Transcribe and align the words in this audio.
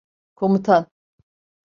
Komutan. 0.39 0.83